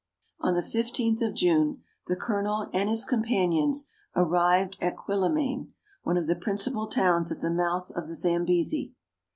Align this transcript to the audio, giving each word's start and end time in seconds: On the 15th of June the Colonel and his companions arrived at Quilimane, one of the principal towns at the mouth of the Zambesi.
On 0.39 0.55
the 0.55 0.61
15th 0.61 1.21
of 1.21 1.35
June 1.35 1.83
the 2.07 2.15
Colonel 2.15 2.67
and 2.73 2.89
his 2.89 3.05
companions 3.05 3.85
arrived 4.15 4.75
at 4.81 4.95
Quilimane, 4.95 5.73
one 6.01 6.17
of 6.17 6.25
the 6.25 6.35
principal 6.35 6.87
towns 6.87 7.31
at 7.31 7.41
the 7.41 7.51
mouth 7.51 7.91
of 7.91 8.07
the 8.07 8.15
Zambesi. 8.15 8.93